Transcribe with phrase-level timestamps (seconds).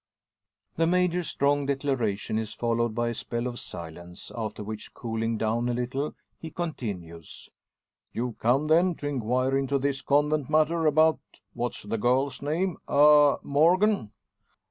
[0.77, 5.69] The Major's strong declaration is followed by a spell of silence; after which, cooling down
[5.69, 7.49] a little, he continues
[8.11, 11.19] "You've come, then, to inquire into this convent matter, about
[11.53, 12.77] what's the girl's name?
[12.87, 13.37] ah!
[13.43, 14.11] Morgan."